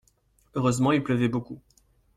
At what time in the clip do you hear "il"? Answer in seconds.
0.93-1.03